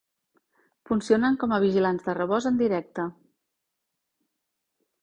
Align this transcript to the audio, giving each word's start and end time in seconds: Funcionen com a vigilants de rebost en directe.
Funcionen 0.91 1.37
com 1.45 1.53
a 1.53 1.61
vigilants 1.65 2.09
de 2.09 2.17
rebost 2.21 2.53
en 2.53 2.59
directe. 2.63 3.09